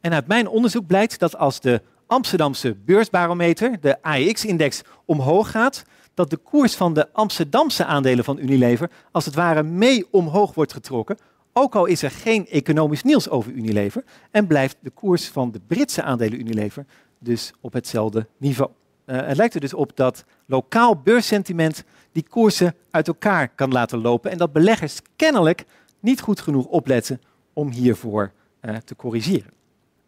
En 0.00 0.12
uit 0.12 0.26
mijn 0.26 0.48
onderzoek 0.48 0.86
blijkt 0.86 1.18
dat 1.18 1.36
als 1.36 1.60
de 1.60 1.82
Amsterdamse 2.06 2.74
beursbarometer, 2.74 3.80
de 3.80 4.02
AEX-index, 4.02 4.82
omhoog 5.04 5.50
gaat, 5.50 5.84
dat 6.14 6.30
de 6.30 6.36
koers 6.36 6.74
van 6.74 6.94
de 6.94 7.12
Amsterdamse 7.12 7.84
aandelen 7.84 8.24
van 8.24 8.38
Unilever 8.38 8.90
als 9.10 9.24
het 9.24 9.34
ware 9.34 9.62
mee 9.62 10.06
omhoog 10.10 10.54
wordt 10.54 10.72
getrokken, 10.72 11.16
ook 11.52 11.74
al 11.74 11.86
is 11.86 12.02
er 12.02 12.10
geen 12.10 12.46
economisch 12.48 13.02
nieuws 13.02 13.28
over 13.28 13.52
Unilever 13.52 14.04
en 14.30 14.46
blijft 14.46 14.76
de 14.80 14.90
koers 14.90 15.28
van 15.28 15.50
de 15.50 15.60
Britse 15.66 16.02
aandelen 16.02 16.40
Unilever 16.40 16.86
dus 17.18 17.52
op 17.60 17.72
hetzelfde 17.72 18.26
niveau. 18.36 18.70
Uh, 19.06 19.26
het 19.26 19.36
lijkt 19.36 19.54
er 19.54 19.60
dus 19.60 19.74
op 19.74 19.96
dat 19.96 20.24
lokaal 20.46 20.96
beurssentiment 20.96 21.84
die 22.12 22.26
koersen 22.28 22.74
uit 22.90 23.08
elkaar 23.08 23.48
kan 23.48 23.72
laten 23.72 24.00
lopen 24.00 24.30
en 24.30 24.38
dat 24.38 24.52
beleggers 24.52 25.00
kennelijk 25.16 25.64
niet 26.00 26.20
goed 26.20 26.40
genoeg 26.40 26.66
opletten 26.66 27.20
om 27.52 27.70
hiervoor 27.70 28.32
uh, 28.60 28.76
te 28.76 28.96
corrigeren. 28.96 29.50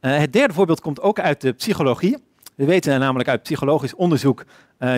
Uh, 0.01 0.17
het 0.17 0.33
derde 0.33 0.55
voorbeeld 0.55 0.81
komt 0.81 1.01
ook 1.01 1.21
uit 1.21 1.41
de 1.41 1.53
psychologie. 1.53 2.17
We 2.55 2.65
weten 2.65 3.01
namelijk 3.01 3.29
uit 3.29 3.43
psychologisch 3.43 3.95
onderzoek 3.95 4.45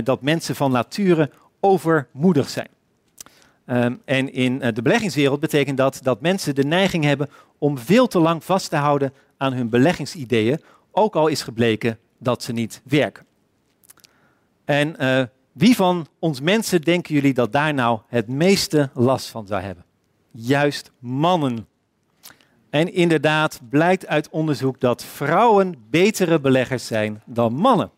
dat 0.05 0.23
mensen 0.23 0.55
van 0.55 0.73
nature 0.73 1.31
overmoedig 1.61 2.49
zijn. 2.49 2.69
Um, 3.67 4.01
en 4.05 4.33
in 4.33 4.59
de 4.59 4.83
beleggingswereld 4.83 5.41
betekent 5.41 5.77
dat 5.77 6.01
dat 6.03 6.21
mensen 6.21 6.55
de 6.55 6.65
neiging 6.65 7.05
hebben 7.05 7.31
om 7.59 7.79
veel 7.79 8.07
te 8.07 8.19
lang 8.19 8.45
vast 8.45 8.71
te 8.71 8.77
houden 8.77 9.13
aan 9.37 9.53
hun 9.53 9.69
beleggingsideeën, 9.69 10.61
ook 10.93 11.17
al 11.17 11.27
is 11.27 11.43
gebleken 11.43 11.99
dat 12.19 12.43
ze 12.43 12.53
niet 12.53 12.81
werken. 12.85 13.26
En 14.67 14.95
uh, 15.01 15.23
wie 15.53 15.77
van 15.77 16.07
ons 16.19 16.41
mensen 16.41 16.81
denken 16.81 17.15
jullie 17.15 17.35
dat 17.35 17.53
daar 17.53 17.75
nou 17.75 18.01
het 18.07 18.29
meeste 18.29 18.91
last 18.95 19.29
van 19.29 19.47
zou 19.47 19.63
hebben? 19.63 19.85
Juist 20.31 20.93
mannen. 20.99 21.67
En 22.71 22.93
inderdaad 22.93 23.61
blijkt 23.69 24.07
uit 24.07 24.29
onderzoek 24.29 24.81
dat 24.81 25.05
vrouwen 25.05 25.75
betere 25.91 26.41
beleggers 26.41 26.87
zijn 26.87 27.23
dan 27.25 27.55
mannen. 27.55 27.91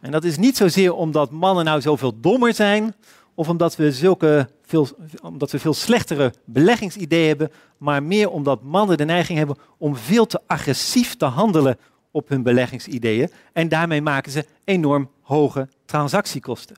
En 0.00 0.10
dat 0.10 0.24
is 0.24 0.36
niet 0.36 0.56
zozeer 0.56 0.94
omdat 0.94 1.30
mannen 1.30 1.64
nou 1.64 1.80
zoveel 1.80 2.20
dommer 2.20 2.54
zijn, 2.54 2.94
of 3.34 3.48
omdat 3.48 3.76
we, 3.76 3.92
zulke 3.92 4.48
veel, 4.62 4.88
omdat 5.22 5.50
we 5.50 5.58
veel 5.58 5.74
slechtere 5.74 6.32
beleggingsideeën 6.44 7.28
hebben, 7.28 7.50
maar 7.78 8.02
meer 8.02 8.30
omdat 8.30 8.62
mannen 8.62 8.96
de 8.96 9.04
neiging 9.04 9.38
hebben 9.38 9.56
om 9.78 9.96
veel 9.96 10.26
te 10.26 10.40
agressief 10.46 11.16
te 11.16 11.24
handelen 11.24 11.78
op 12.14 12.28
hun 12.28 12.42
beleggingsideeën. 12.42 13.30
En 13.52 13.68
daarmee 13.68 14.02
maken 14.02 14.32
ze 14.32 14.46
enorm 14.64 15.10
hoge 15.20 15.68
transactiekosten. 15.84 16.76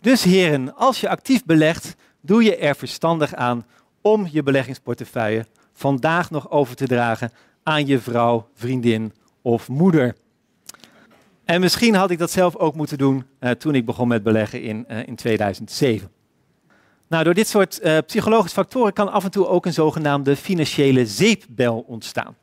Dus 0.00 0.22
heren, 0.22 0.76
als 0.76 1.00
je 1.00 1.08
actief 1.08 1.44
belegt, 1.44 1.94
doe 2.20 2.42
je 2.42 2.56
er 2.56 2.76
verstandig 2.76 3.34
aan 3.34 3.66
om 4.00 4.28
je 4.30 4.42
beleggingsportefeuille 4.42 5.46
vandaag 5.72 6.30
nog 6.30 6.50
over 6.50 6.76
te 6.76 6.86
dragen 6.86 7.30
aan 7.62 7.86
je 7.86 7.98
vrouw, 7.98 8.48
vriendin 8.54 9.12
of 9.42 9.68
moeder. 9.68 10.16
En 11.44 11.60
misschien 11.60 11.94
had 11.94 12.10
ik 12.10 12.18
dat 12.18 12.30
zelf 12.30 12.56
ook 12.56 12.74
moeten 12.74 12.98
doen 12.98 13.24
uh, 13.40 13.50
toen 13.50 13.74
ik 13.74 13.84
begon 13.84 14.08
met 14.08 14.22
beleggen 14.22 14.62
in, 14.62 14.84
uh, 14.90 15.06
in 15.06 15.16
2007. 15.16 16.10
Nou, 17.08 17.24
door 17.24 17.34
dit 17.34 17.48
soort 17.48 17.80
uh, 17.82 17.98
psychologische 18.06 18.56
factoren 18.56 18.92
kan 18.92 19.12
af 19.12 19.24
en 19.24 19.30
toe 19.30 19.46
ook 19.46 19.66
een 19.66 19.72
zogenaamde 19.72 20.36
financiële 20.36 21.06
zeepbel 21.06 21.84
ontstaan. 21.86 22.36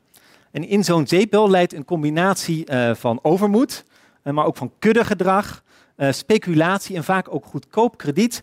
En 0.50 0.68
in 0.68 0.84
zo'n 0.84 1.06
zeepbel 1.06 1.50
leidt 1.50 1.72
een 1.72 1.84
combinatie 1.84 2.66
van 2.94 3.18
overmoed, 3.22 3.84
maar 4.22 4.46
ook 4.46 4.56
van 4.56 4.72
kuddegedrag, 4.78 5.62
speculatie 6.10 6.96
en 6.96 7.04
vaak 7.04 7.34
ook 7.34 7.44
goedkoop 7.44 7.96
krediet 7.96 8.42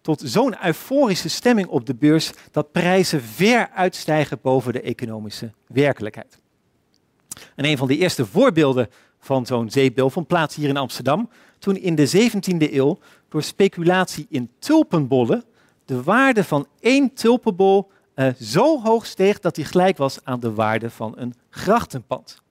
tot 0.00 0.22
zo'n 0.24 0.66
euforische 0.66 1.28
stemming 1.28 1.68
op 1.68 1.86
de 1.86 1.94
beurs 1.94 2.32
dat 2.50 2.72
prijzen 2.72 3.22
ver 3.22 3.70
uitstijgen 3.74 4.38
boven 4.42 4.72
de 4.72 4.80
economische 4.80 5.50
werkelijkheid. 5.66 6.38
En 7.54 7.64
een 7.64 7.78
van 7.78 7.88
de 7.88 7.96
eerste 7.96 8.26
voorbeelden 8.26 8.88
van 9.18 9.46
zo'n 9.46 9.70
zeepbel 9.70 10.10
vond 10.10 10.26
plaats 10.26 10.54
hier 10.54 10.68
in 10.68 10.76
Amsterdam, 10.76 11.30
toen 11.58 11.76
in 11.76 11.94
de 11.94 12.30
17e 12.30 12.72
eeuw 12.72 12.98
door 13.28 13.42
speculatie 13.42 14.26
in 14.28 14.50
tulpenbollen 14.58 15.44
de 15.84 16.02
waarde 16.02 16.44
van 16.44 16.66
één 16.80 17.14
tulpenbol 17.14 17.90
uh, 18.14 18.28
zo 18.40 18.82
hoog 18.82 19.06
steeg 19.06 19.38
dat 19.38 19.54
die 19.54 19.64
gelijk 19.64 19.96
was 19.96 20.18
aan 20.24 20.40
de 20.40 20.54
waarde 20.54 20.90
van 20.90 21.12
een 21.16 21.34
grachtenpand. 21.50 22.42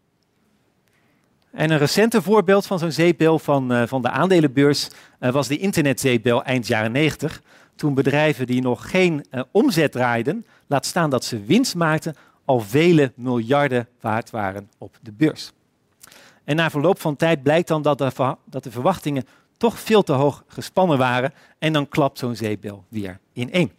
En 1.52 1.72
een 1.72 1.78
recente 1.78 2.22
voorbeeld 2.22 2.66
van 2.66 2.80
zo'n 2.80 2.92
zeepbel 2.92 3.40
van, 3.40 3.72
uh, 3.72 3.84
van 3.86 4.02
de 4.02 4.10
aandelenbeurs 4.10 4.90
uh, 5.20 5.32
was 5.32 5.48
de 5.48 5.58
internetzeepbel 5.58 6.44
eind 6.44 6.68
jaren 6.68 6.92
90. 6.92 7.42
Toen 7.76 7.94
bedrijven 7.94 8.46
die 8.46 8.62
nog 8.62 8.90
geen 8.90 9.26
omzet 9.52 9.92
draaiden, 9.92 10.46
laat 10.68 10.86
staan 10.86 11.10
dat 11.10 11.26
ze 11.26 11.44
winst 11.44 11.76
maakten, 11.76 12.16
al 12.46 12.60
vele 12.60 13.12
miljarden 13.16 13.88
waard 14.00 14.30
waren 14.30 14.70
op 14.78 14.98
de 15.02 15.12
beurs. 15.12 15.52
En 16.44 16.56
na 16.56 16.70
verloop 16.70 17.00
van 17.00 17.16
tijd 17.16 17.44
blijkt 17.44 17.68
dan 17.68 17.82
dat 17.82 17.98
de, 17.98 18.36
dat 18.46 18.64
de 18.64 18.72
verwachtingen 18.72 19.26
toch 19.58 19.80
veel 19.80 20.04
te 20.04 20.14
hoog 20.14 20.44
gespannen 20.48 20.98
waren 20.98 21.34
en 21.60 21.74
dan 21.74 21.90
klapt 21.90 22.20
zo'n 22.20 22.36
zeepbel 22.36 22.84
weer 22.88 23.20
ineen. 23.34 23.72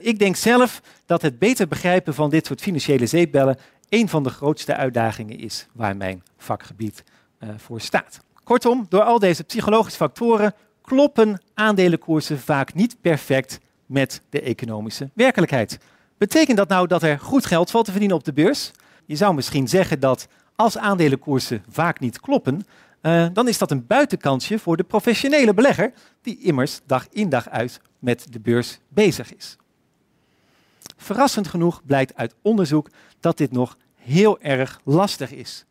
Ik 0.00 0.18
denk 0.18 0.36
zelf 0.36 0.82
dat 1.06 1.22
het 1.22 1.38
beter 1.38 1.68
begrijpen 1.68 2.14
van 2.14 2.30
dit 2.30 2.46
soort 2.46 2.60
financiële 2.60 3.06
zeepbellen 3.06 3.58
een 3.88 4.08
van 4.08 4.22
de 4.22 4.30
grootste 4.30 4.76
uitdagingen 4.76 5.38
is 5.38 5.66
waar 5.72 5.96
mijn 5.96 6.22
vakgebied 6.38 7.04
uh, 7.40 7.48
voor 7.56 7.80
staat. 7.80 8.20
Kortom, 8.44 8.86
door 8.88 9.02
al 9.02 9.18
deze 9.18 9.44
psychologische 9.44 9.98
factoren 9.98 10.54
kloppen 10.82 11.42
aandelenkoersen 11.54 12.38
vaak 12.38 12.74
niet 12.74 13.00
perfect 13.00 13.60
met 13.86 14.22
de 14.30 14.40
economische 14.40 15.10
werkelijkheid. 15.14 15.78
Betekent 16.18 16.56
dat 16.56 16.68
nou 16.68 16.86
dat 16.86 17.02
er 17.02 17.18
goed 17.18 17.46
geld 17.46 17.70
valt 17.70 17.84
te 17.84 17.90
verdienen 17.90 18.16
op 18.16 18.24
de 18.24 18.32
beurs? 18.32 18.70
Je 19.06 19.16
zou 19.16 19.34
misschien 19.34 19.68
zeggen 19.68 20.00
dat 20.00 20.28
als 20.56 20.78
aandelenkoersen 20.78 21.64
vaak 21.68 22.00
niet 22.00 22.20
kloppen, 22.20 22.66
uh, 23.02 23.26
dan 23.32 23.48
is 23.48 23.58
dat 23.58 23.70
een 23.70 23.86
buitenkansje 23.86 24.58
voor 24.58 24.76
de 24.76 24.82
professionele 24.82 25.54
belegger, 25.54 25.92
die 26.22 26.38
immers 26.38 26.80
dag 26.86 27.06
in 27.10 27.28
dag 27.28 27.48
uit 27.48 27.80
met 27.98 28.26
de 28.30 28.40
beurs 28.40 28.78
bezig 28.88 29.34
is. 29.34 29.56
Verrassend 30.96 31.48
genoeg 31.48 31.84
blijkt 31.84 32.16
uit 32.16 32.34
onderzoek 32.42 32.90
dat 33.20 33.36
dit 33.36 33.52
nog 33.52 33.76
heel 33.94 34.40
erg 34.40 34.80
lastig 34.84 35.32
is. 35.32 35.64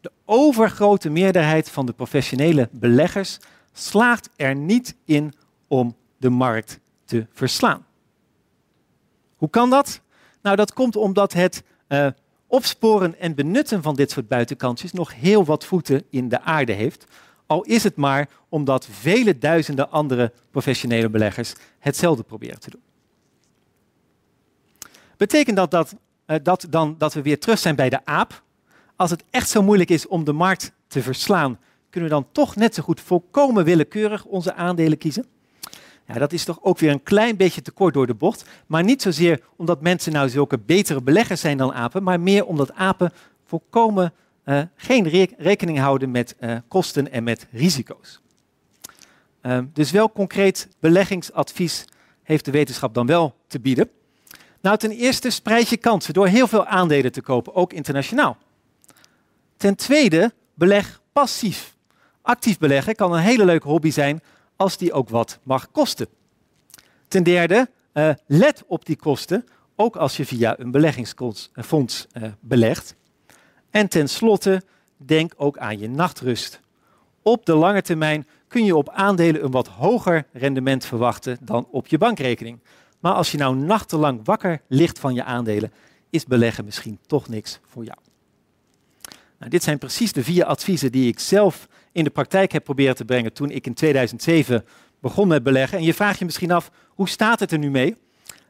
De 0.00 0.12
overgrote 0.24 1.10
meerderheid 1.10 1.70
van 1.70 1.86
de 1.86 1.92
professionele 1.92 2.68
beleggers 2.72 3.38
slaagt 3.72 4.28
er 4.36 4.54
niet 4.54 4.96
in 5.04 5.32
om 5.68 5.96
de 6.16 6.30
markt 6.30 6.80
te 7.04 7.26
verslaan. 7.32 7.86
Hoe 9.36 9.50
kan 9.50 9.70
dat? 9.70 10.00
Nou, 10.42 10.56
dat 10.56 10.72
komt 10.72 10.96
omdat 10.96 11.32
het 11.32 11.62
uh, 11.88 12.06
opsporen 12.46 13.20
en 13.20 13.34
benutten 13.34 13.82
van 13.82 13.94
dit 13.94 14.10
soort 14.10 14.28
buitenkantjes 14.28 14.92
nog 14.92 15.14
heel 15.14 15.44
wat 15.44 15.64
voeten 15.64 16.04
in 16.10 16.28
de 16.28 16.40
aarde 16.40 16.72
heeft. 16.72 17.04
Al 17.46 17.62
is 17.62 17.82
het 17.82 17.96
maar 17.96 18.28
omdat 18.48 18.88
vele 18.90 19.38
duizenden 19.38 19.90
andere 19.90 20.32
professionele 20.50 21.08
beleggers 21.08 21.54
hetzelfde 21.78 22.22
proberen 22.22 22.60
te 22.60 22.70
doen. 22.70 22.85
Betekent 25.16 25.56
dat 25.56 25.70
dat, 25.70 25.94
uh, 26.26 26.36
dat 26.42 26.66
dan 26.70 26.94
dat 26.98 27.14
we 27.14 27.22
weer 27.22 27.38
terug 27.38 27.58
zijn 27.58 27.76
bij 27.76 27.88
de 27.88 28.04
aap? 28.04 28.42
Als 28.96 29.10
het 29.10 29.24
echt 29.30 29.48
zo 29.48 29.62
moeilijk 29.62 29.90
is 29.90 30.06
om 30.06 30.24
de 30.24 30.32
markt 30.32 30.72
te 30.86 31.02
verslaan, 31.02 31.58
kunnen 31.90 32.10
we 32.10 32.16
dan 32.16 32.26
toch 32.32 32.56
net 32.56 32.74
zo 32.74 32.82
goed 32.82 33.00
volkomen 33.00 33.64
willekeurig 33.64 34.24
onze 34.24 34.54
aandelen 34.54 34.98
kiezen? 34.98 35.26
Ja, 36.06 36.14
dat 36.14 36.32
is 36.32 36.44
toch 36.44 36.58
ook 36.62 36.78
weer 36.78 36.90
een 36.90 37.02
klein 37.02 37.36
beetje 37.36 37.62
te 37.62 37.70
kort 37.70 37.94
door 37.94 38.06
de 38.06 38.14
bocht. 38.14 38.44
Maar 38.66 38.84
niet 38.84 39.02
zozeer 39.02 39.40
omdat 39.56 39.80
mensen 39.80 40.12
nou 40.12 40.28
zulke 40.28 40.58
betere 40.58 41.02
beleggers 41.02 41.40
zijn 41.40 41.56
dan 41.56 41.72
apen, 41.72 42.02
maar 42.02 42.20
meer 42.20 42.46
omdat 42.46 42.74
apen 42.74 43.12
volkomen 43.44 44.12
uh, 44.44 44.62
geen 44.76 45.08
re 45.08 45.28
rekening 45.38 45.78
houden 45.78 46.10
met 46.10 46.36
uh, 46.40 46.56
kosten 46.68 47.12
en 47.12 47.24
met 47.24 47.46
risico's. 47.50 48.20
Uh, 49.42 49.58
dus 49.72 49.90
wel 49.90 50.12
concreet 50.12 50.68
beleggingsadvies 50.80 51.84
heeft 52.22 52.44
de 52.44 52.50
wetenschap 52.50 52.94
dan 52.94 53.06
wel 53.06 53.36
te 53.46 53.60
bieden. 53.60 53.90
Nou, 54.66 54.78
ten 54.78 54.90
eerste 54.90 55.30
spreid 55.30 55.68
je 55.68 55.76
kansen 55.76 56.14
door 56.14 56.26
heel 56.26 56.46
veel 56.46 56.66
aandelen 56.66 57.12
te 57.12 57.22
kopen, 57.22 57.54
ook 57.54 57.72
internationaal. 57.72 58.36
Ten 59.56 59.74
tweede, 59.76 60.32
beleg 60.54 61.00
passief. 61.12 61.76
Actief 62.22 62.58
beleggen 62.58 62.94
kan 62.94 63.12
een 63.12 63.20
hele 63.20 63.44
leuke 63.44 63.68
hobby 63.68 63.90
zijn 63.90 64.20
als 64.56 64.76
die 64.76 64.92
ook 64.92 65.08
wat 65.08 65.38
mag 65.42 65.70
kosten. 65.70 66.08
Ten 67.08 67.22
derde, 67.22 67.70
uh, 67.92 68.10
let 68.26 68.64
op 68.66 68.84
die 68.84 68.96
kosten, 68.96 69.44
ook 69.76 69.96
als 69.96 70.16
je 70.16 70.26
via 70.26 70.58
een 70.58 70.70
beleggingsfonds 70.70 72.06
uh, 72.12 72.22
belegt. 72.40 72.94
En 73.70 73.88
tenslotte, 73.88 74.62
denk 74.96 75.32
ook 75.36 75.58
aan 75.58 75.78
je 75.78 75.88
nachtrust. 75.88 76.60
Op 77.22 77.46
de 77.46 77.54
lange 77.54 77.82
termijn 77.82 78.26
kun 78.48 78.64
je 78.64 78.76
op 78.76 78.90
aandelen 78.90 79.44
een 79.44 79.50
wat 79.50 79.68
hoger 79.68 80.26
rendement 80.32 80.84
verwachten 80.84 81.38
dan 81.40 81.66
op 81.70 81.86
je 81.86 81.98
bankrekening. 81.98 82.58
Maar 83.00 83.12
als 83.12 83.30
je 83.30 83.38
nou 83.38 83.56
nachtenlang 83.56 84.20
wakker 84.24 84.60
ligt 84.68 84.98
van 84.98 85.14
je 85.14 85.24
aandelen, 85.24 85.72
is 86.10 86.24
beleggen 86.24 86.64
misschien 86.64 86.98
toch 87.06 87.28
niks 87.28 87.60
voor 87.66 87.84
jou. 87.84 87.98
Nou, 89.38 89.50
dit 89.50 89.62
zijn 89.62 89.78
precies 89.78 90.12
de 90.12 90.24
vier 90.24 90.44
adviezen 90.44 90.92
die 90.92 91.08
ik 91.08 91.18
zelf 91.18 91.68
in 91.92 92.04
de 92.04 92.10
praktijk 92.10 92.52
heb 92.52 92.64
proberen 92.64 92.96
te 92.96 93.04
brengen 93.04 93.32
toen 93.32 93.50
ik 93.50 93.66
in 93.66 93.74
2007 93.74 94.64
begon 95.00 95.28
met 95.28 95.42
beleggen. 95.42 95.78
En 95.78 95.84
je 95.84 95.94
vraagt 95.94 96.18
je 96.18 96.24
misschien 96.24 96.50
af, 96.50 96.70
hoe 96.88 97.08
staat 97.08 97.40
het 97.40 97.52
er 97.52 97.58
nu 97.58 97.70
mee? 97.70 97.96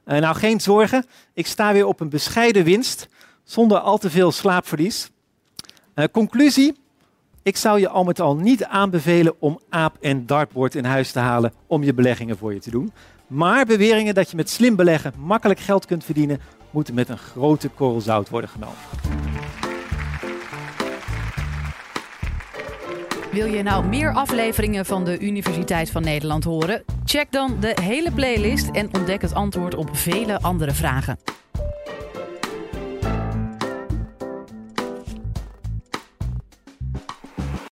Uh, 0.07 0.19
nou, 0.19 0.37
geen 0.37 0.61
zorgen. 0.61 1.05
Ik 1.35 1.47
sta 1.47 1.73
weer 1.73 1.87
op 1.87 2.01
een 2.01 2.09
bescheiden 2.09 2.65
winst, 2.65 3.09
zonder 3.45 3.79
al 3.79 3.99
te 3.99 4.11
veel 4.11 4.33
slaapverlies. 4.33 5.11
Uh, 5.95 6.05
conclusie, 6.13 6.77
ik 7.43 7.57
zou 7.57 7.81
je 7.81 7.89
al 7.89 8.05
met 8.05 8.21
al 8.21 8.37
niet 8.37 8.65
aanbevelen 8.65 9.35
om 9.39 9.61
aap 9.69 9.97
en 10.01 10.27
dartboard 10.27 10.75
in 10.75 10.85
huis 10.85 11.13
te 11.13 11.19
halen 11.19 11.53
om 11.67 11.83
je 11.83 11.95
beleggingen 11.95 12.37
voor 12.37 12.55
je 12.55 12.61
te 12.61 12.71
doen. 12.71 12.93
Maar 13.27 13.67
beweringen 13.67 14.15
dat 14.15 14.31
je 14.31 14.37
met 14.37 14.51
slim 14.51 14.77
beleggen 14.77 15.13
makkelijk 15.19 15.61
geld 15.61 15.87
kunt 15.87 16.05
verdienen, 16.05 16.41
moeten 16.71 16.95
met 16.95 17.09
een 17.09 17.19
grote 17.19 17.69
korrel 17.69 18.01
zout 18.01 18.29
worden 18.29 18.51
genomen. 18.51 18.77
Wil 23.33 23.47
je 23.47 23.63
nou 23.63 23.87
meer 23.87 24.13
afleveringen 24.13 24.87
van 24.87 25.05
de 25.05 25.19
Universiteit 25.19 25.91
van 25.91 26.03
Nederland 26.03 26.45
horen? 26.45 26.85
Check 27.05 27.33
dan 27.33 27.57
de 27.61 27.77
hele 27.83 28.13
playlist 28.13 28.71
en 28.71 28.95
ontdek 28.95 29.23
het 29.23 29.35
antwoord 29.35 29.75
op 29.75 29.97
vele 29.97 30.41
andere 30.41 30.73
vragen. 30.73 31.19